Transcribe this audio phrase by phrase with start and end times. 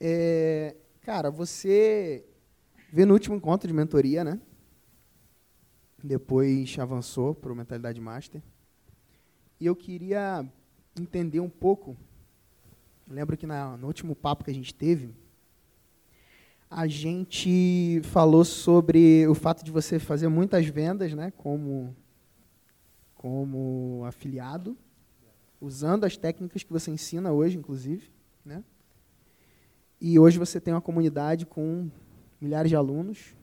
[0.00, 2.24] É, cara, você
[2.92, 4.40] vê no último encontro de mentoria, né?
[6.02, 8.42] Depois avançou para o Mentalidade Master.
[9.58, 10.46] E eu queria
[10.98, 11.96] entender um pouco.
[13.08, 15.14] Lembro que na, no último papo que a gente teve,
[16.70, 21.30] a gente falou sobre o fato de você fazer muitas vendas, né?
[21.36, 21.96] Como,
[23.14, 24.76] como afiliado,
[25.60, 28.10] usando as técnicas que você ensina hoje, inclusive,
[28.44, 28.62] né?
[30.00, 31.90] E hoje você tem uma comunidade com
[32.40, 33.34] milhares de alunos,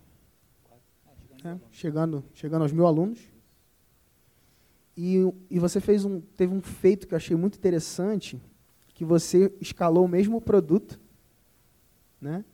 [1.44, 1.60] né?
[1.72, 3.20] chegando, chegando aos mil alunos.
[4.96, 5.18] E,
[5.50, 8.40] e você fez um, teve um feito que eu achei muito interessante,
[8.94, 11.00] que você escalou o mesmo produto,
[12.22, 12.46] né?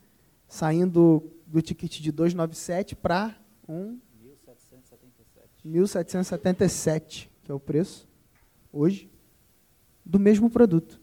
[0.48, 3.36] saindo do ticket de 297 para
[3.68, 5.68] um 1777.
[5.68, 8.08] 1777, que é o preço
[8.72, 9.10] hoje
[10.04, 10.99] do mesmo produto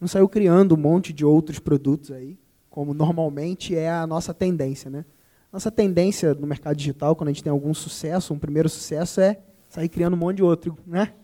[0.00, 4.90] não saiu criando um monte de outros produtos aí, como normalmente é a nossa tendência,
[4.90, 5.04] né?
[5.52, 9.40] Nossa tendência no mercado digital, quando a gente tem algum sucesso, um primeiro sucesso, é
[9.68, 11.14] sair criando um monte de outro, né?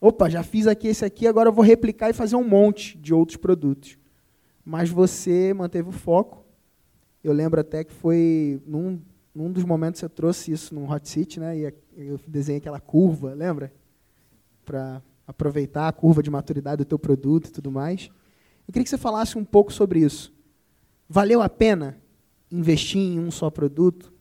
[0.00, 3.14] Opa, já fiz aqui esse aqui, agora eu vou replicar e fazer um monte de
[3.14, 3.96] outros produtos.
[4.64, 6.44] Mas você manteve o foco.
[7.22, 9.00] Eu lembro até que foi num,
[9.34, 11.56] num dos momentos você trouxe isso no Hot City, né?
[11.56, 13.72] E eu desenhei aquela curva, lembra?
[14.64, 15.00] Para
[15.32, 18.08] aproveitar a curva de maturidade do teu produto e tudo mais.
[18.66, 20.32] Eu queria que você falasse um pouco sobre isso.
[21.08, 21.98] Valeu a pena
[22.50, 24.12] investir em um só produto?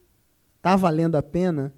[0.58, 1.74] Está valendo a pena?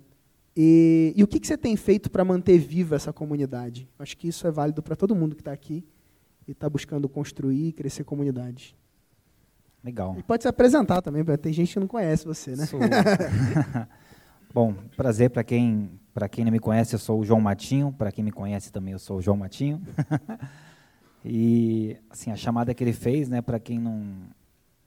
[0.56, 3.90] E, e o que, que você tem feito para manter viva essa comunidade?
[3.98, 5.84] Acho que isso é válido para todo mundo que está aqui
[6.48, 8.76] e está buscando construir e crescer comunidade.
[9.84, 10.16] Legal.
[10.18, 12.66] E pode se apresentar também, porque tem gente que não conhece você, né?
[12.66, 12.80] Sou...
[14.54, 17.92] Bom, prazer para quem para quem não me conhece, eu sou o João Matinho.
[17.92, 19.82] Para quem me conhece também, eu sou o João Matinho.
[21.26, 23.42] e assim a chamada que ele fez, né?
[23.42, 24.28] Para quem não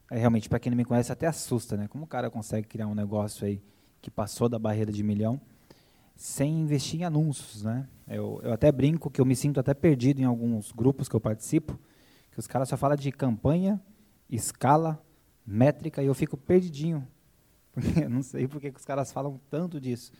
[0.09, 1.88] é realmente para quem não me conhece até assusta, né?
[1.88, 3.60] Como o cara consegue criar um negócio aí
[4.00, 5.41] que passou da barreira de milhão
[6.15, 7.88] sem investir em anúncios, né?
[8.06, 11.21] Eu, eu até brinco que eu me sinto até perdido em alguns grupos que eu
[11.21, 11.77] participo,
[12.31, 13.83] que os caras só falam de campanha,
[14.31, 15.04] escala,
[15.44, 17.04] métrica e eu fico perdidinho.
[18.09, 20.12] não sei porque que os caras falam tanto disso.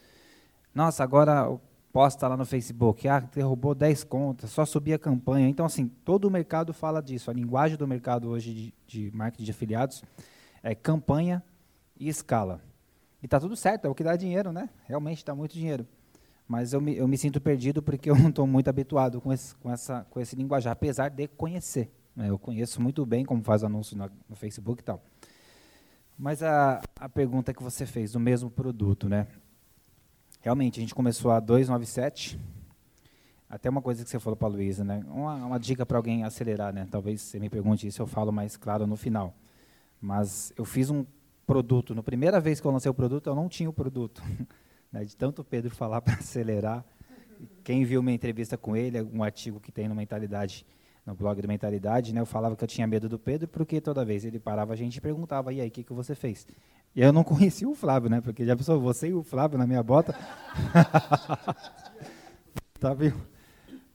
[0.75, 1.59] Nossa, agora
[1.93, 5.49] posta lá no Facebook, ah, derrubou 10 contas, só subia a campanha.
[5.49, 7.31] Então, assim, todo o mercado fala disso.
[7.31, 10.05] A linguagem do mercado hoje de, de marketing de afiliados
[10.63, 11.43] é campanha
[11.99, 12.61] e escala.
[13.23, 14.69] E está tudo certo, é o que dá dinheiro, né?
[14.85, 15.87] Realmente dá muito dinheiro.
[16.47, 19.55] Mas eu me, eu me sinto perdido porque eu não estou muito habituado com esse,
[19.57, 21.91] com, essa, com esse linguajar, apesar de conhecer.
[22.15, 22.29] Né?
[22.29, 25.03] Eu conheço muito bem como faz anúncio no, no Facebook e tal.
[26.19, 29.27] Mas a, a pergunta que você fez, do mesmo produto, né?
[30.41, 32.41] Realmente, a gente começou a 297.
[33.49, 35.05] Até uma coisa que você falou para a Luísa, né?
[35.09, 36.89] Uma, uma dica para alguém acelerar, né?
[36.91, 39.35] Talvez você me pergunte isso, eu falo mais claro no final.
[40.01, 41.05] Mas eu fiz um
[41.47, 41.95] produto.
[41.95, 44.23] Na primeira vez que eu lancei o produto, eu não tinha o produto.
[44.91, 45.05] né?
[45.05, 46.85] De tanto o Pedro falar para acelerar.
[47.63, 50.65] Quem viu minha entrevista com ele, um artigo que tem no Mentalidade,
[51.07, 52.21] no blog do Mentalidade, né?
[52.21, 54.97] Eu falava que eu tinha medo do Pedro, porque toda vez ele parava a gente
[54.97, 56.47] e perguntava, e aí, o que, que você fez?
[56.95, 58.21] E eu não conhecia o Flávio, né?
[58.21, 60.19] Porque já pensou, você e o Flávio na minha bota.
[62.81, 63.21] tá vendo?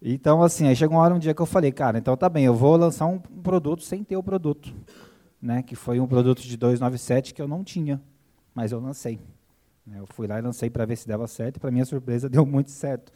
[0.02, 2.46] Então, assim, aí chegou uma hora, um dia que eu falei, cara, então tá bem,
[2.46, 4.74] eu vou lançar um produto sem ter o produto.
[5.42, 5.62] Né?
[5.62, 8.02] Que foi um produto de 297 que eu não tinha,
[8.56, 9.20] mas eu lancei.
[9.86, 10.00] Né?
[10.00, 12.46] Eu fui lá e lancei para ver se dava certo, e para minha surpresa deu
[12.46, 13.12] muito certo.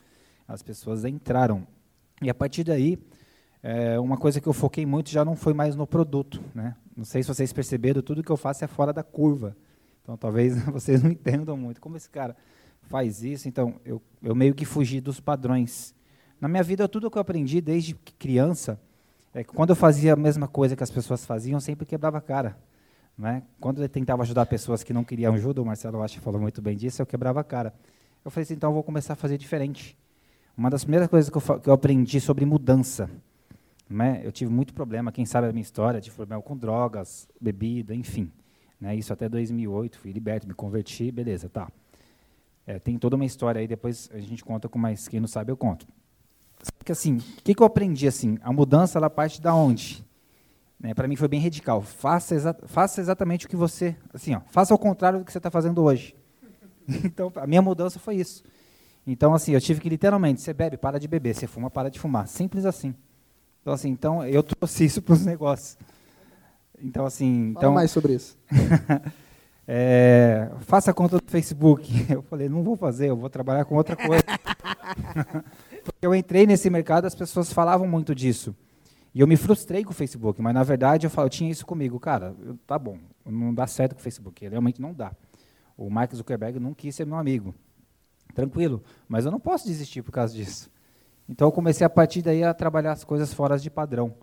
[0.48, 1.66] As pessoas entraram.
[2.22, 3.00] E a partir daí,
[3.68, 6.40] é, uma coisa que eu foquei muito já não foi mais no produto.
[6.54, 6.76] Né?
[6.96, 9.58] Não sei se vocês perceberam, tudo que eu faço é fora da curva.
[10.04, 12.38] Então, talvez vocês não entendam muito como esse cara
[12.84, 13.48] faz isso.
[13.48, 15.96] Então, eu, eu meio que fugi dos padrões.
[16.40, 18.80] Na minha vida, tudo que eu aprendi desde criança,
[19.34, 22.20] é que quando eu fazia a mesma coisa que as pessoas faziam, eu sempre quebrava
[22.20, 22.56] a cara.
[23.18, 23.42] Né?
[23.60, 26.78] Quando eu tentava ajudar pessoas que não queriam ajuda, o Marcelo que falou muito bem
[26.78, 27.74] disso, eu quebrava a cara.
[28.24, 29.98] Eu falei assim, então eu vou começar a fazer diferente.
[30.56, 33.10] Uma das primeiras coisas que eu, que eu aprendi sobre mudança,
[33.90, 34.22] né?
[34.24, 38.32] eu tive muito problema, quem sabe a minha história, de problema com drogas, bebida, enfim.
[38.80, 41.70] Né, isso até 2008, fui liberto, me converti, beleza, tá.
[42.68, 45.52] É, tem toda uma história aí, depois a gente conta com mais, quem não sabe
[45.52, 45.88] eu conto.
[46.62, 48.38] Só que assim, o que, que eu aprendi assim?
[48.42, 50.04] A mudança, ela parte da onde?
[50.80, 51.82] Né, para mim foi bem radical.
[51.82, 55.38] Faça, exa faça exatamente o que você, assim, ó, faça ao contrário do que você
[55.38, 56.16] está fazendo hoje.
[57.04, 58.44] Então, a minha mudança foi isso.
[59.08, 62.00] Então, assim, eu tive que literalmente, você bebe, para de beber, você fuma, para de
[62.00, 62.28] fumar.
[62.28, 62.94] Simples assim.
[63.66, 65.76] Então, assim, então eu trouxe isso para os negócios.
[66.80, 67.52] Então, assim.
[67.54, 68.38] Fala então, mais sobre isso.
[69.68, 71.92] é, faça a conta do Facebook.
[72.08, 74.24] Eu falei, não vou fazer, eu vou trabalhar com outra coisa.
[75.84, 78.56] Porque eu entrei nesse mercado, as pessoas falavam muito disso.
[79.14, 81.66] E eu me frustrei com o Facebook, mas na verdade eu, falo, eu tinha isso
[81.66, 82.00] comigo.
[82.00, 85.12] Cara, eu, tá bom, não dá certo com o Facebook, realmente não dá.
[85.76, 87.54] O Mark Zuckerberg não quis ser meu amigo.
[88.34, 90.70] Tranquilo, mas eu não posso desistir por causa disso.
[91.28, 94.14] Então eu comecei a partir daí a trabalhar as coisas fora de padrão.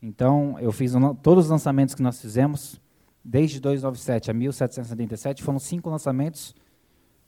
[0.00, 0.92] Então eu fiz
[1.22, 2.80] todos os lançamentos que nós fizemos,
[3.24, 6.54] desde 297 a 1777, foram cinco lançamentos.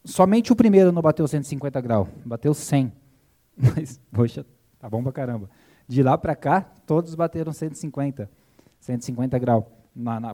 [0.04, 2.92] Somente o primeiro não bateu 150 graus, bateu 100.
[3.56, 4.46] Mas, poxa,
[4.78, 5.50] tá bom pra caramba.
[5.86, 8.30] De lá para cá, todos bateram 150,
[8.80, 9.64] 150 graus.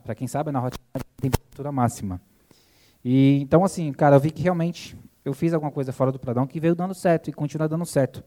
[0.03, 2.21] Para quem sabe, na rotina de temperatura máxima.
[3.05, 6.47] E então assim, cara, eu vi que realmente eu fiz alguma coisa fora do padrão
[6.47, 8.23] que veio dando certo e continua dando certo.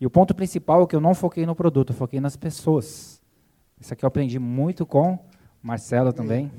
[0.00, 3.20] E o ponto principal é que eu não foquei no produto, eu foquei nas pessoas.
[3.80, 5.18] Isso aqui eu aprendi muito com
[5.62, 6.50] Marcelo também,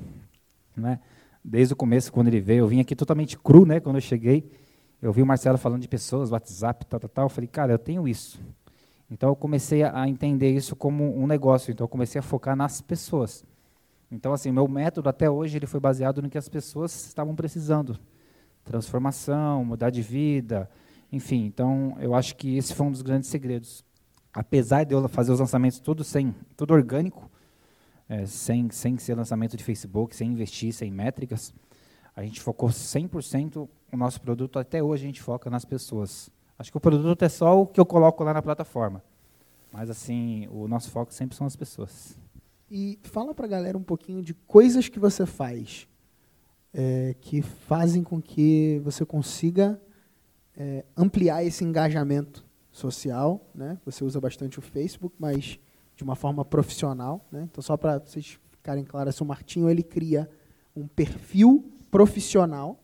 [0.76, 1.00] né?
[1.44, 3.80] Desde o começo, quando ele veio, eu vim aqui totalmente cru, né?
[3.80, 4.50] Quando eu cheguei,
[5.00, 7.24] eu vi o Marcelo falando de pessoas, WhatsApp, tal, tal, tal.
[7.26, 8.40] Eu falei, cara, eu tenho isso.
[9.10, 11.70] Então eu comecei a entender isso como um negócio.
[11.70, 13.44] Então eu comecei a focar nas pessoas.
[14.10, 17.98] Então assim, meu método até hoje ele foi baseado no que as pessoas estavam precisando,
[18.64, 20.68] transformação, mudar de vida,
[21.10, 21.44] enfim.
[21.44, 23.84] Então eu acho que esse foi um dos grandes segredos.
[24.32, 27.30] Apesar de eu fazer os lançamentos tudo sem, tudo orgânico,
[28.08, 31.52] é, sem sem ser lançamento de Facebook, sem investir, sem métricas,
[32.14, 36.30] a gente focou 100% o nosso produto até hoje a gente foca nas pessoas.
[36.58, 39.02] Acho que o produto é só o que eu coloco lá na plataforma.
[39.72, 42.18] Mas, assim, o nosso foco sempre são as pessoas.
[42.70, 45.86] E fala para a galera um pouquinho de coisas que você faz
[46.72, 49.80] é, que fazem com que você consiga
[50.58, 53.48] é, ampliar esse engajamento social.
[53.54, 53.78] Né?
[53.84, 55.58] Você usa bastante o Facebook, mas
[55.94, 57.24] de uma forma profissional.
[57.30, 57.48] Né?
[57.50, 60.28] Então, só para vocês ficarem claros, o Martinho ele cria
[60.74, 62.82] um perfil profissional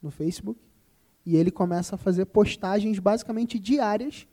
[0.00, 0.60] no Facebook
[1.24, 4.26] e ele começa a fazer postagens basicamente diárias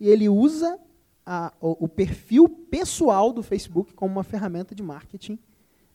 [0.00, 0.78] e ele usa
[1.24, 5.38] a, o, o, perfil pessoal do Facebook como uma ferramenta de marketing,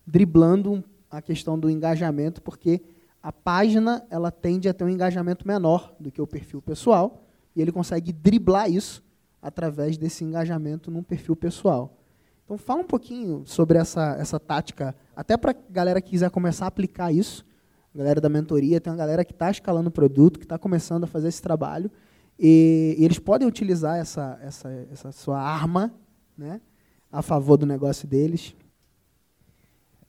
[0.08, 2.82] driblando a questão do engajamento, porque
[3.22, 7.24] a página ela tende a ter um engajamento menor do que o perfil pessoal
[7.56, 9.04] e ele consegue driblar isso
[9.42, 11.98] através desse engajamento num perfil pessoal.
[12.46, 16.66] Então fala um pouquinho sobre essa, essa tática, até para a galera que quiser começar
[16.66, 17.46] a aplicar isso,
[17.94, 21.08] galera da mentoria, tem uma galera que está escalando o produto, que está começando a
[21.08, 21.92] fazer esse trabalho,
[22.40, 25.94] e, e, eles podem utilizar essa, essa, essa sua arma
[26.38, 26.62] né,
[27.12, 28.56] a favor do negócio deles.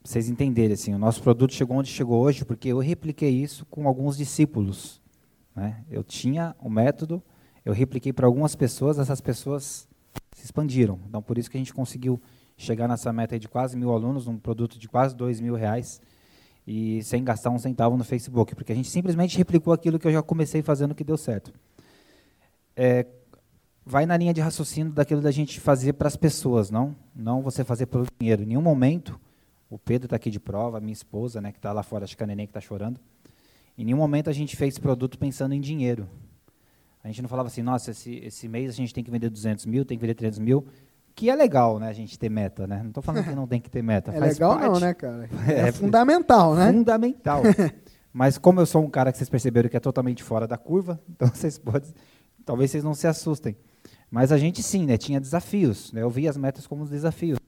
[0.03, 3.87] Vocês entenderem, assim, o nosso produto chegou onde chegou hoje porque eu repliquei isso com
[3.87, 4.99] alguns discípulos.
[5.55, 5.83] Né?
[5.89, 7.21] Eu tinha o um método,
[7.63, 9.87] eu repliquei para algumas pessoas, essas pessoas
[10.35, 10.99] se expandiram.
[11.07, 12.19] Então, por isso que a gente conseguiu
[12.57, 16.01] chegar nessa meta de quase mil alunos, um produto de quase dois mil reais,
[16.65, 20.11] e sem gastar um centavo no Facebook, porque a gente simplesmente replicou aquilo que eu
[20.11, 21.53] já comecei fazendo que deu certo.
[22.75, 23.05] É,
[23.85, 27.63] vai na linha de raciocínio daquilo da gente fazer para as pessoas, não, não você
[27.63, 28.43] fazer pelo dinheiro.
[28.43, 29.19] Em nenhum momento,
[29.71, 32.23] o Pedro está aqui de prova, minha esposa, né, que está lá fora, acho que
[32.23, 32.99] a neném que está chorando.
[33.77, 36.09] Em nenhum momento a gente fez produto pensando em dinheiro.
[37.01, 39.65] A gente não falava assim, nossa, esse, esse mês a gente tem que vender 200
[39.65, 40.67] mil, tem que vender 300 mil
[41.15, 42.79] que é legal, né, a gente ter meta, né?
[42.81, 44.11] Não estou falando que não tem que ter meta.
[44.15, 44.71] É legal parte.
[44.71, 45.29] não, né, cara?
[45.47, 46.71] É, é fundamental, né?
[46.71, 47.43] Fundamental.
[48.13, 50.99] Mas como eu sou um cara que vocês perceberam que é totalmente fora da curva,
[51.09, 51.89] então vocês podem,
[52.45, 53.55] talvez vocês não se assustem.
[54.09, 55.93] Mas a gente sim, né, tinha desafios.
[55.93, 56.01] Né?
[56.01, 57.39] Eu via as metas como desafios.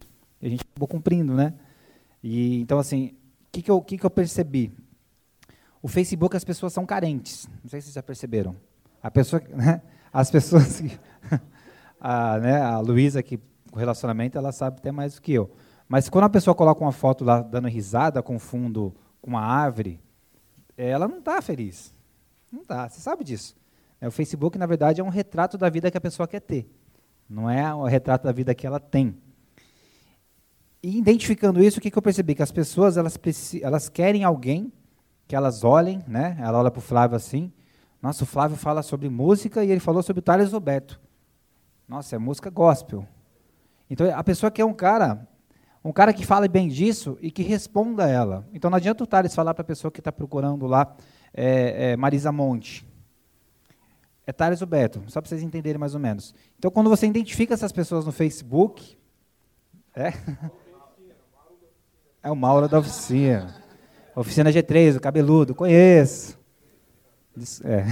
[0.42, 1.54] E a gente acabou cumprindo, né?
[2.24, 4.72] E então assim, o que, que, eu, que, que eu percebi?
[5.82, 7.48] O Facebook as pessoas são carentes.
[7.62, 8.56] Não sei se vocês já perceberam.
[9.02, 9.82] A pessoa, né?
[10.12, 11.00] As pessoas que
[12.00, 13.40] a, né, a Luísa que
[13.74, 15.52] com relacionamento, ela sabe até mais do que eu.
[15.90, 20.00] Mas quando a pessoa coloca uma foto lá dando risada com fundo com uma árvore,
[20.78, 21.92] ela não está feliz.
[22.52, 22.88] Não está.
[22.88, 23.56] Você sabe disso.
[24.00, 26.70] É, o Facebook, na verdade, é um retrato da vida que a pessoa quer ter.
[27.28, 29.18] Não é o retrato da vida que ela tem.
[30.84, 32.36] E identificando isso, o que, que eu percebi?
[32.36, 33.18] Que as pessoas elas,
[33.62, 34.72] elas querem alguém
[35.26, 36.38] que elas olhem, né?
[36.42, 37.54] Ela olha para o Flávio assim.
[38.02, 41.00] Nossa, o Flávio fala sobre música e ele falou sobre o Thales Roberto.
[41.88, 43.08] Nossa, é música gospel.
[43.90, 45.26] Então a pessoa quer um cara,
[45.86, 48.46] um cara que fale bem disso e que responda a ela.
[48.54, 50.98] Então não adianta o Thales falar para a pessoa que está procurando lá
[51.34, 52.86] é, é, Marisa Monte.
[54.28, 56.36] É Thales Roberto, só para vocês entenderem mais ou menos.
[56.60, 58.98] Então quando você identifica essas pessoas no Facebook,
[59.96, 60.12] é,
[62.24, 63.54] É o Mauro da oficina.
[64.16, 66.40] Oficina G3, o cabeludo, conheço.
[67.64, 67.84] É.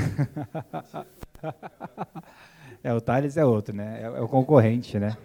[2.89, 3.99] é, o Thales é outro, né?
[4.01, 5.17] É, é o concorrente, né?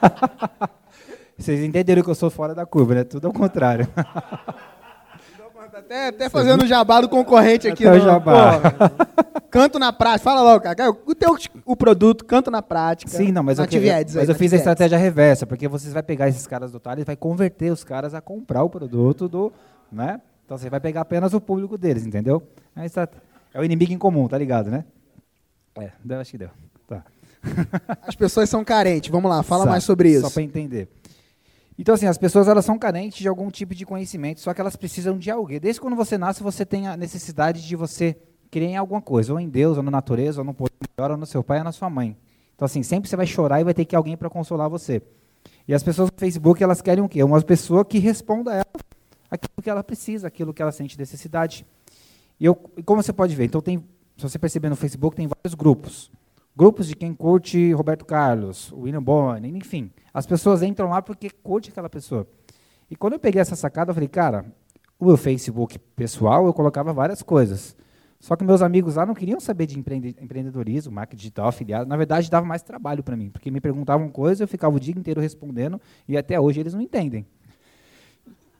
[1.36, 3.04] Vocês entenderam que eu sou fora da curva, né?
[3.04, 3.86] Tudo ao contrário.
[5.88, 7.86] Até, até fazendo o jabá do concorrente aqui.
[7.86, 8.60] Até o jabá.
[8.60, 10.22] Pô, canto na prática.
[10.22, 10.90] Fala logo, cara.
[11.06, 13.10] O teu o produto, canto na prática.
[13.10, 16.02] Sim, não, mas, eu, eu, mas aí, eu fiz a estratégia reversa, porque vocês vai
[16.02, 19.50] pegar esses caras do Thales e vai converter os caras a comprar o produto do,
[19.90, 20.20] né?
[20.44, 22.42] Então você vai pegar apenas o público deles, entendeu?
[22.76, 22.84] É,
[23.54, 24.84] é o inimigo em comum, tá ligado, né?
[25.74, 26.50] É, deu, acho que deu.
[26.86, 27.02] Tá.
[28.06, 29.10] As pessoas são carentes.
[29.10, 30.22] Vamos lá, fala mais sobre isso.
[30.22, 30.88] Só para entender.
[31.78, 34.74] Então, assim, as pessoas elas são carentes de algum tipo de conhecimento, só que elas
[34.74, 35.60] precisam de alguém.
[35.60, 38.16] Desde quando você nasce, você tem a necessidade de você
[38.50, 41.16] crer em alguma coisa, ou em Deus, ou na natureza, ou no poder maior, ou
[41.16, 42.16] no seu pai, ou na sua mãe.
[42.56, 45.00] Então, assim, sempre você vai chorar e vai ter que alguém para consolar você.
[45.68, 47.22] E as pessoas no Facebook, elas querem o quê?
[47.22, 48.66] Uma pessoa que responda a ela
[49.30, 51.64] aquilo que ela precisa, aquilo que ela sente necessidade.
[52.40, 53.78] E eu, como você pode ver, então tem,
[54.16, 56.10] se você perceber no Facebook, tem vários grupos
[56.58, 59.92] grupos de quem curte Roberto Carlos, William Bonner, enfim.
[60.12, 62.26] As pessoas entram lá porque curte aquela pessoa.
[62.90, 64.44] E quando eu peguei essa sacada, eu falei, cara,
[64.98, 67.76] o meu Facebook pessoal eu colocava várias coisas.
[68.18, 71.88] Só que meus amigos lá não queriam saber de empreendedorismo, marketing digital, afiliado.
[71.88, 74.94] Na verdade, dava mais trabalho para mim, porque me perguntavam coisas, eu ficava o dia
[74.98, 77.24] inteiro respondendo e até hoje eles não entendem.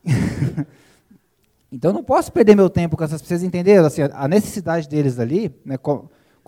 [1.73, 3.85] então, não posso perder meu tempo com essas pessoas, entenderam?
[3.85, 5.77] Assim, a necessidade deles ali, né,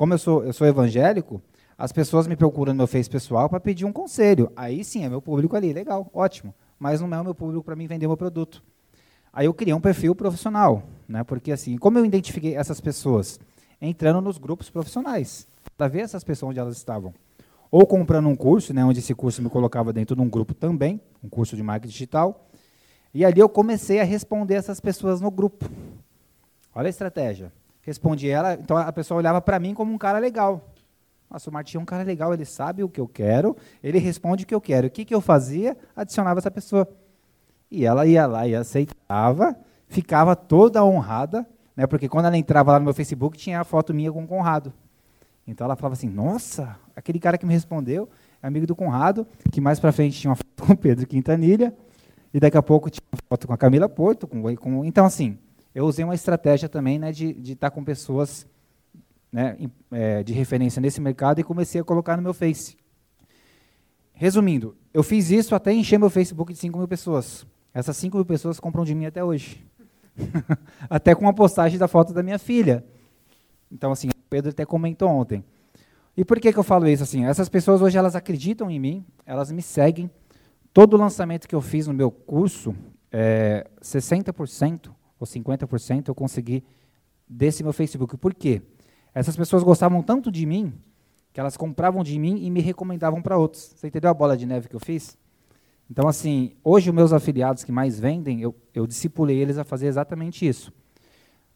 [0.00, 1.42] como eu sou, eu sou evangélico,
[1.76, 4.50] as pessoas me procuram no meu Face pessoal para pedir um conselho.
[4.56, 6.54] Aí sim, é meu público ali, legal, ótimo.
[6.78, 8.62] Mas não é o meu público para mim vender meu produto.
[9.30, 11.22] Aí eu criei um perfil profissional, né?
[11.22, 13.38] Porque assim, como eu identifiquei essas pessoas
[13.78, 17.12] entrando nos grupos profissionais, para ver essas pessoas onde elas estavam,
[17.70, 18.82] ou comprando um curso, né?
[18.82, 22.48] Onde esse curso me colocava dentro de um grupo também, um curso de marketing digital.
[23.12, 25.70] E ali eu comecei a responder essas pessoas no grupo.
[26.74, 27.52] Olha a estratégia.
[27.90, 30.72] Respondi ela, então a pessoa olhava para mim como um cara legal.
[31.28, 34.44] Nossa, o Martinho é um cara legal, ele sabe o que eu quero, ele responde
[34.44, 34.86] o que eu quero.
[34.86, 35.76] O que, que eu fazia?
[35.96, 36.88] Adicionava essa pessoa.
[37.68, 39.56] E ela ia lá e aceitava,
[39.88, 41.44] ficava toda honrada,
[41.76, 44.26] né, porque quando ela entrava lá no meu Facebook, tinha a foto minha com o
[44.28, 44.72] Conrado.
[45.44, 48.08] Então ela falava assim: Nossa, aquele cara que me respondeu
[48.40, 51.74] é amigo do Conrado, que mais para frente tinha uma foto com o Pedro Quintanilha,
[52.32, 54.28] e daqui a pouco tinha uma foto com a Camila Porto.
[54.28, 55.36] Com, com, então, assim,
[55.74, 58.46] eu usei uma estratégia também né, de estar tá com pessoas
[59.32, 59.56] né,
[59.92, 62.76] é, de referência nesse mercado e comecei a colocar no meu Face.
[64.12, 67.46] Resumindo, eu fiz isso até encher meu Facebook de 5 mil pessoas.
[67.72, 69.64] Essas 5 mil pessoas compram de mim até hoje.
[70.90, 72.84] até com a postagem da foto da minha filha.
[73.70, 75.44] Então, assim, o Pedro até comentou ontem.
[76.16, 77.02] E por que, que eu falo isso?
[77.02, 80.10] Assim, essas pessoas hoje elas acreditam em mim, elas me seguem.
[80.72, 82.74] Todo lançamento que eu fiz no meu curso,
[83.10, 86.64] é, 60% ou 50% eu consegui
[87.28, 88.16] desse meu Facebook.
[88.16, 88.62] Por quê?
[89.14, 90.72] Essas pessoas gostavam tanto de mim
[91.32, 93.74] que elas compravam de mim e me recomendavam para outros.
[93.76, 95.16] Você entendeu a bola de neve que eu fiz?
[95.88, 99.86] Então, assim, hoje os meus afiliados que mais vendem, eu, eu discipulei eles a fazer
[99.86, 100.72] exatamente isso.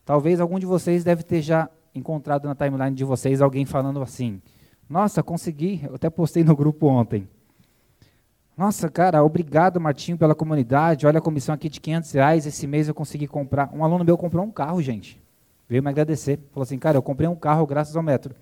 [0.04, 4.42] Talvez algum de vocês deve ter já encontrado na timeline de vocês alguém falando assim:
[4.88, 7.28] Nossa, consegui, eu até postei no grupo ontem.
[8.56, 11.06] Nossa, cara, obrigado, Martinho, pela comunidade.
[11.06, 12.46] Olha a comissão aqui de 500 reais.
[12.46, 13.70] Esse mês eu consegui comprar.
[13.72, 15.20] Um aluno meu comprou um carro, gente.
[15.68, 16.38] Veio me agradecer.
[16.52, 18.36] Falou assim, cara, eu comprei um carro graças ao método.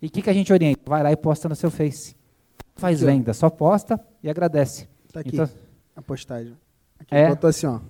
[0.00, 0.80] E o que, que a gente orienta?
[0.86, 2.16] Vai lá e posta no seu Face.
[2.76, 4.88] Faz aqui, venda, só posta e agradece.
[5.12, 5.48] Tá aqui então,
[5.96, 6.56] a postagem.
[6.98, 7.28] Aqui é.
[7.28, 7.80] botou assim, ó.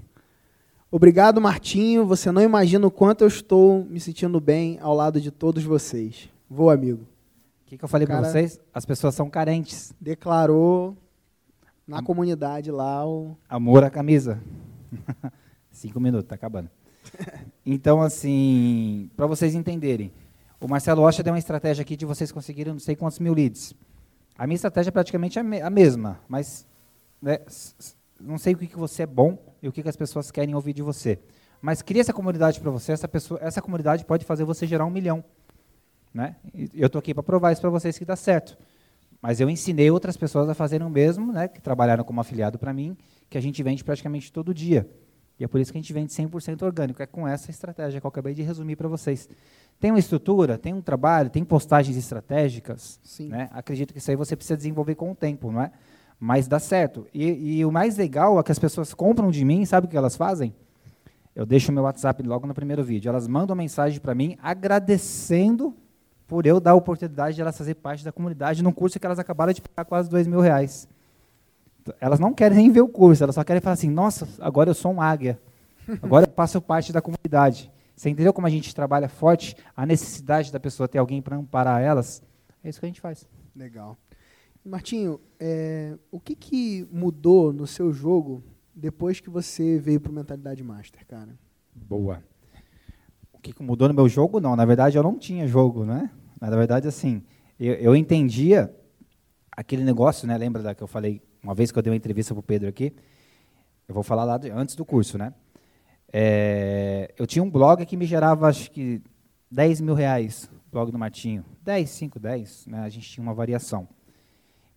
[0.90, 2.06] Obrigado, Martinho.
[2.06, 6.30] Você não imagina o quanto eu estou me sentindo bem ao lado de todos vocês.
[6.48, 7.02] Vou, amigo.
[7.02, 8.58] O que, que eu falei para vocês?
[8.72, 9.92] As pessoas são carentes.
[10.00, 10.96] Declarou
[11.88, 13.34] na comunidade lá o.
[13.48, 14.38] Amor à camisa.
[15.72, 16.70] Cinco minutos, tá acabando.
[17.70, 20.10] Então, assim, para vocês entenderem,
[20.58, 23.74] o Marcelo Rocha deu uma estratégia aqui de vocês conseguirem não sei quantos mil leads.
[24.38, 26.66] A minha estratégia é praticamente a mesma, mas
[27.20, 27.40] né,
[28.18, 30.54] não sei o que, que você é bom e o que, que as pessoas querem
[30.54, 31.18] ouvir de você.
[31.60, 34.90] Mas cria essa comunidade para você, essa, pessoa, essa comunidade pode fazer você gerar um
[34.90, 35.22] milhão.
[36.14, 36.36] Né?
[36.54, 38.56] E eu estou aqui para provar isso para vocês que dá certo.
[39.20, 42.72] Mas eu ensinei outras pessoas a fazerem o mesmo, né, que trabalharam como afiliado para
[42.72, 42.96] mim,
[43.28, 44.88] que a gente vende praticamente todo dia.
[45.38, 47.02] E é por isso que a gente vende 100% orgânico.
[47.02, 49.28] É com essa estratégia que eu acabei de resumir para vocês.
[49.78, 52.98] Tem uma estrutura, tem um trabalho, tem postagens estratégicas.
[53.04, 53.28] Sim.
[53.28, 53.48] Né?
[53.52, 55.70] Acredito que isso aí você precisa desenvolver com o tempo, não é?
[56.18, 57.06] Mas dá certo.
[57.14, 59.96] E, e o mais legal é que as pessoas compram de mim, sabe o que
[59.96, 60.52] elas fazem?
[61.36, 63.08] Eu deixo o meu WhatsApp logo no primeiro vídeo.
[63.08, 65.72] Elas mandam mensagem para mim agradecendo
[66.28, 69.18] por eu dar a oportunidade de elas fazer parte da comunidade num curso que elas
[69.18, 70.86] acabaram de pagar quase dois mil reais.
[71.98, 74.74] Elas não querem nem ver o curso, elas só querem falar assim: nossa, agora eu
[74.74, 75.40] sou um águia.
[76.02, 77.72] Agora eu faço parte da comunidade.
[77.96, 81.82] Você entendeu como a gente trabalha forte a necessidade da pessoa ter alguém para amparar
[81.82, 82.22] elas?
[82.62, 83.26] É isso que a gente faz.
[83.56, 83.96] Legal.
[84.62, 88.44] Martinho, é, o que, que mudou no seu jogo
[88.74, 91.34] depois que você veio para o Mentalidade Master, cara?
[91.74, 92.22] Boa.
[93.38, 94.40] O que, mudou no meu jogo?
[94.40, 96.10] Não, na verdade eu não tinha jogo, né?
[96.40, 97.22] Na verdade, assim,
[97.58, 98.74] eu, eu entendia
[99.52, 100.36] aquele negócio, né?
[100.36, 102.68] Lembra da que eu falei uma vez que eu dei uma entrevista para o Pedro
[102.68, 102.92] aqui?
[103.88, 105.32] Eu vou falar lá de, antes do curso, né?
[106.12, 109.00] É, eu tinha um blog que me gerava, acho que,
[109.50, 111.44] 10 mil reais, blog do Martinho.
[111.62, 112.80] 10, 5, 10, né?
[112.80, 113.88] A gente tinha uma variação.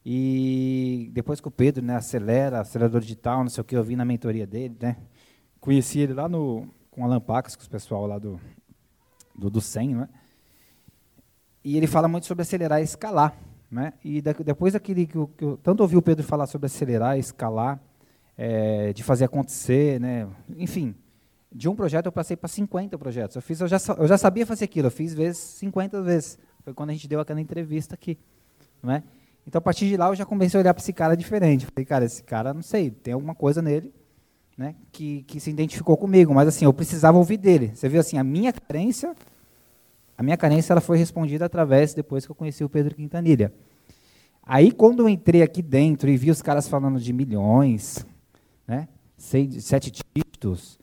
[0.06, 3.96] E depois que o Pedro né, acelera, acelerador digital, não sei o que, eu vi
[3.96, 4.98] na mentoria dele, né?
[5.60, 8.40] Conheci ele lá no, com Alan Pax, com o pessoal lá do,
[9.34, 10.10] do, do 100, né?
[11.64, 13.34] E ele fala muito sobre acelerar e escalar.
[13.72, 13.94] Né?
[14.04, 17.18] E da, depois daquele que eu, que eu, tanto ouvi o Pedro falar sobre acelerar,
[17.18, 17.80] escalar,
[18.38, 20.28] é, de fazer acontecer, né?
[20.58, 20.94] enfim,
[21.50, 23.36] de um projeto eu passei para 50 projetos.
[23.36, 26.38] Eu, fiz, eu, já, eu já sabia fazer aquilo, eu fiz vezes 50 vezes.
[26.64, 28.18] Foi quando a gente deu aquela entrevista aqui.
[28.84, 29.04] Não é?
[29.48, 31.66] Então, a partir de lá, eu já comecei a olhar para esse cara diferente.
[31.66, 33.94] Falei, cara, esse cara, não sei, tem alguma coisa nele
[34.62, 36.34] né, que, que se identificou comigo.
[36.34, 37.72] Mas, assim, eu precisava ouvir dele.
[37.74, 39.16] Você viu, assim, a minha carência,
[40.16, 43.52] a minha carência ela foi respondida através, depois que eu conheci o Pedro Quintanilha.
[44.44, 48.06] Aí, quando eu entrei aqui dentro e vi os caras falando de milhões,
[48.68, 48.88] né,
[49.18, 50.80] seis, sete dígitos,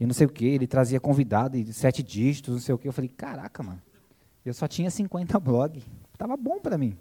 [0.00, 2.88] e não sei o que, ele trazia convidado de sete dígitos, não sei o que,
[2.88, 3.82] eu falei, caraca, mano,
[4.42, 5.82] eu só tinha 50 blog,
[6.16, 6.96] tava bom para mim.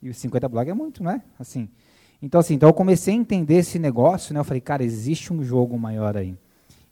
[0.00, 1.22] E os 50 blog é muito, né?
[1.38, 1.68] Assim.
[2.20, 4.40] Então, assim, então eu comecei a entender esse negócio, né?
[4.40, 6.36] Eu falei, cara, existe um jogo maior aí.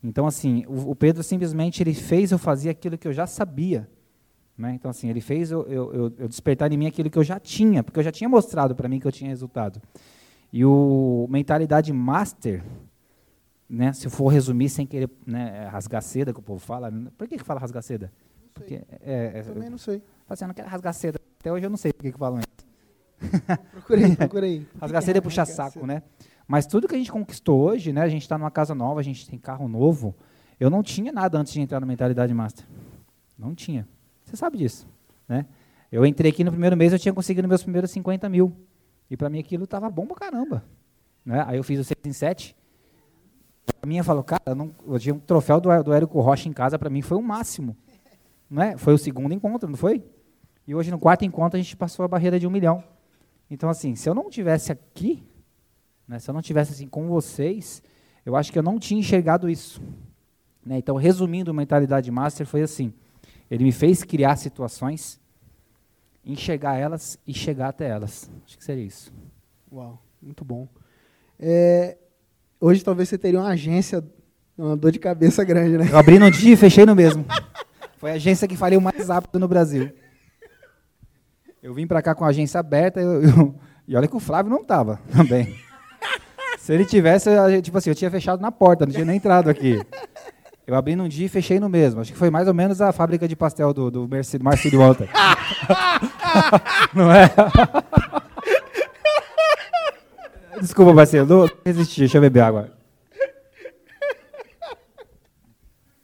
[0.02, 3.88] Então, assim, o, o Pedro simplesmente ele fez eu fazer aquilo que eu já sabia.
[4.56, 4.72] Né?
[4.72, 7.82] Então, assim, ele fez eu, eu, eu, despertar em mim aquilo que eu já tinha,
[7.82, 9.82] porque eu já tinha mostrado para mim que eu tinha resultado.
[10.52, 12.62] E o Mentalidade Master,
[13.68, 16.90] né, se eu for resumir sem querer né, rasgar seda, que o povo fala.
[17.18, 18.12] Por que, que fala rasgar seda?
[18.54, 20.02] Porque, é, é, Também não sei.
[20.28, 21.20] Assim, eu não quero rasgar seda.
[21.38, 22.55] Até hoje eu não sei por que, que falam isso.
[23.72, 24.66] procurei, procurei.
[24.80, 26.02] Rasgaceira é puxar saco, né?
[26.46, 28.02] Mas tudo que a gente conquistou hoje, né?
[28.02, 30.14] A gente está numa casa nova, a gente tem carro novo.
[30.58, 32.66] Eu não tinha nada antes de entrar na Mentalidade Master.
[33.38, 33.86] Não tinha.
[34.24, 34.86] Você sabe disso,
[35.28, 35.46] né?
[35.90, 38.52] Eu entrei aqui no primeiro mês, eu tinha conseguido meus primeiros 50 mil.
[39.10, 40.64] E para mim aquilo estava bom pra caramba.
[41.24, 41.44] Né?
[41.46, 42.56] Aí eu fiz o 6 em 7.
[43.82, 46.78] A minha falou, cara, não, eu tinha um troféu do, do Érico Rocha em casa,
[46.78, 47.76] para mim foi o máximo.
[48.50, 48.76] Né?
[48.76, 50.04] Foi o segundo encontro, não foi?
[50.66, 52.82] E hoje, no quarto encontro, a gente passou a barreira de um milhão.
[53.50, 55.22] Então, assim, se eu não tivesse aqui,
[56.06, 57.82] né, se eu não tivesse assim com vocês,
[58.24, 59.80] eu acho que eu não tinha enxergado isso.
[60.64, 60.78] Né?
[60.78, 62.92] Então, resumindo, mentalidade master foi assim:
[63.50, 65.20] ele me fez criar situações,
[66.24, 68.28] enxergar elas e chegar até elas.
[68.44, 69.12] Acho que seria isso.
[69.72, 70.68] Uau, muito bom.
[71.38, 71.96] É,
[72.60, 74.04] hoje talvez você teria uma agência,
[74.58, 75.88] uma dor de cabeça grande, né?
[75.90, 77.24] Eu abri no dia e fechei no mesmo.
[77.98, 79.92] Foi a agência que faliu mais rápido no Brasil.
[81.66, 83.54] Eu vim para cá com a agência aberta eu, eu,
[83.88, 85.52] e olha que o Flávio não estava também.
[86.60, 89.50] Se ele tivesse, eu, tipo assim, eu tinha fechado na porta, não tinha nem entrado
[89.50, 89.84] aqui.
[90.64, 92.00] Eu abri num dia e fechei no mesmo.
[92.00, 94.08] Acho que foi mais ou menos a fábrica de pastel do, do
[94.40, 95.08] Marcelo Walter.
[96.94, 97.28] não é?
[100.60, 102.70] Desculpa, Marcelo, não resisti, deixa eu beber água.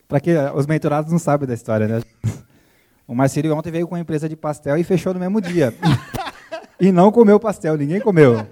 [0.08, 2.02] Para que os mentorados não sabem da história, né?
[3.12, 5.74] O Marcelo ontem veio com uma empresa de pastel e fechou no mesmo dia.
[6.80, 8.46] e não comeu pastel, ninguém comeu.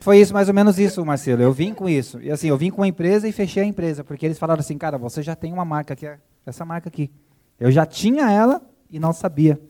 [0.00, 1.40] Foi isso, mais ou menos isso, Marcelo.
[1.40, 2.20] Eu vim com isso.
[2.20, 4.76] E assim, eu vim com a empresa e fechei a empresa, porque eles falaram assim,
[4.76, 7.12] cara, você já tem uma marca que é essa marca aqui.
[7.60, 9.60] Eu já tinha ela e não sabia.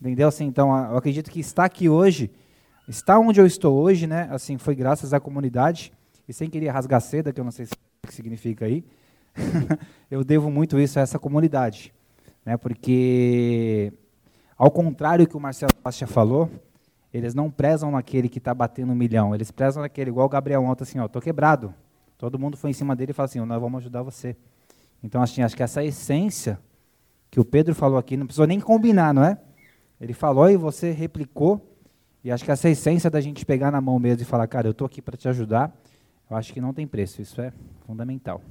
[0.00, 0.28] Entendeu?
[0.28, 2.30] Assim, então, eu acredito que estar aqui hoje,
[2.88, 4.28] estar onde eu estou hoje, né?
[4.30, 5.92] Assim, foi graças à comunidade
[6.26, 8.82] e sem querer rasgar seda, que eu não sei o que significa aí.
[10.10, 11.92] eu devo muito isso a essa comunidade.
[12.44, 13.92] Né, porque,
[14.56, 16.50] ao contrário do que o Marcelo Bastia falou,
[17.12, 20.62] eles não prezam naquele que está batendo um milhão, eles prezam naquele, igual o Gabriel
[20.62, 21.74] ontem, assim, ó, estou quebrado.
[22.16, 24.36] Todo mundo foi em cima dele e falou assim, nós vamos ajudar você.
[25.02, 26.58] Então, assim, acho que essa essência
[27.30, 29.38] que o Pedro falou aqui, não precisou nem combinar, não é?
[30.00, 31.60] Ele falou e você replicou,
[32.24, 34.72] e acho que essa essência da gente pegar na mão mesmo e falar, cara, eu
[34.72, 35.74] estou aqui para te ajudar,
[36.30, 37.52] eu acho que não tem preço, isso é
[37.86, 38.42] fundamental.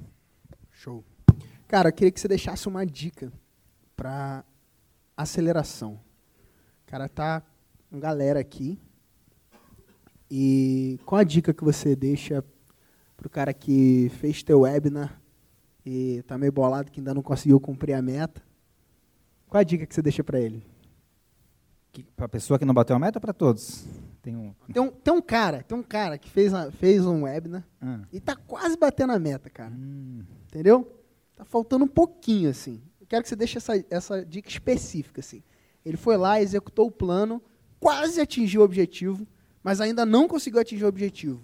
[0.71, 1.03] Show.
[1.67, 3.31] Cara, eu queria que você deixasse uma dica
[3.99, 4.45] para
[5.17, 5.99] aceleração.
[6.85, 7.43] Cara, tá
[7.89, 8.79] com galera aqui.
[10.31, 12.41] E qual a dica que você deixa
[13.17, 15.21] pro cara que fez teu webinar
[15.85, 18.41] e tá meio bolado que ainda não conseguiu cumprir a meta?
[19.49, 20.65] Qual a dica que você deixa para ele?
[22.15, 23.85] Para a pessoa que não bateu a meta ou para todos?
[24.21, 24.53] Tem um.
[24.71, 27.99] Tem um, tem um cara, tem um cara que fez, a- fez um webinar Ah.
[28.13, 29.71] e tá quase batendo a meta, cara.
[29.71, 30.95] Hum, Entendeu?
[31.35, 32.81] Tá faltando um pouquinho, assim.
[33.09, 35.41] Quero que você deixe essa, essa dica específica, assim.
[35.83, 37.41] Ele foi lá, executou o plano,
[37.79, 39.27] quase atingiu o objetivo,
[39.63, 41.41] mas ainda não conseguiu atingir o objetivo.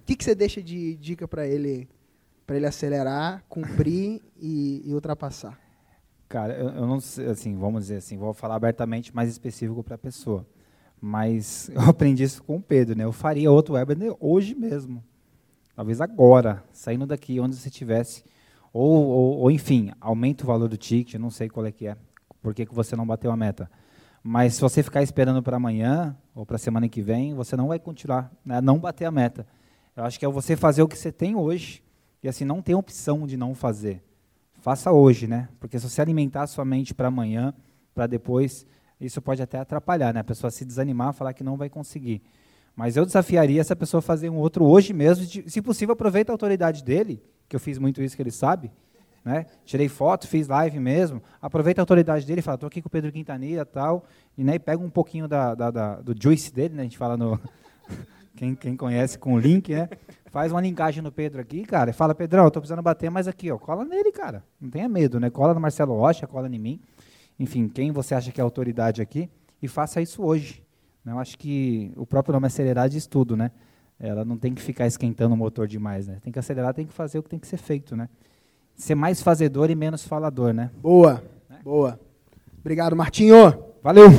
[0.00, 1.88] O que, que você deixa de dica para ele,
[2.46, 5.58] para ele acelerar, cumprir e, e ultrapassar?
[6.28, 9.96] Cara, eu, eu não sei, assim, vamos dizer assim, vou falar abertamente mais específico para
[9.96, 10.46] a pessoa.
[11.00, 13.04] Mas eu aprendi isso com o Pedro, né?
[13.04, 15.02] Eu faria outro webinar hoje mesmo.
[15.74, 18.22] Talvez agora, saindo daqui, onde você estivesse.
[18.74, 21.96] Ou, ou, ou, enfim, aumenta o valor do ticket, não sei qual é que é,
[22.42, 23.70] por que você não bateu a meta.
[24.20, 27.68] Mas se você ficar esperando para amanhã ou para a semana que vem, você não
[27.68, 29.46] vai continuar, né, não bater a meta.
[29.94, 31.84] Eu acho que é você fazer o que você tem hoje
[32.20, 34.02] e assim não tem opção de não fazer.
[34.54, 35.48] Faça hoje, né?
[35.60, 37.54] Porque se você alimentar a sua mente para amanhã,
[37.94, 38.66] para depois,
[39.00, 40.18] isso pode até atrapalhar, né?
[40.18, 42.22] A pessoa se desanimar, falar que não vai conseguir.
[42.74, 46.34] Mas eu desafiaria essa pessoa a fazer um outro hoje mesmo, se possível, aproveita a
[46.34, 48.70] autoridade dele, que eu fiz muito isso que ele sabe,
[49.24, 49.46] né?
[49.64, 51.22] Tirei foto, fiz live mesmo.
[51.40, 54.04] Aproveita a autoridade dele e fala, estou aqui com o Pedro Quintanilha tal,
[54.36, 56.80] e né, pega um pouquinho da, da- da- do juice dele, né?
[56.82, 57.40] A gente fala no
[58.36, 59.88] quem, quem conhece com o link, né?
[60.26, 63.28] Faz uma linkagem no Pedro aqui, cara, e fala, Pedrão, eu tô precisando bater, mas
[63.28, 64.42] aqui, ó, cola nele, cara.
[64.60, 65.30] Não tenha medo, né?
[65.30, 66.80] Cola no Marcelo Rocha, cola em mim.
[67.38, 69.30] Enfim, quem você acha que é autoridade aqui,
[69.62, 70.62] e faça isso hoje.
[71.04, 71.12] né?
[71.12, 73.50] Eu acho que o próprio nome acelerar diz tudo, né?
[73.98, 76.18] Ela não tem que ficar esquentando o motor demais, né?
[76.22, 78.08] Tem que acelerar, tem que fazer o que tem que ser feito, né?
[78.76, 80.70] Ser mais fazedor e menos falador, né?
[80.82, 81.22] Boa,
[81.62, 81.98] boa.
[82.60, 83.36] Obrigado, Martinho.
[83.82, 84.10] Valeu!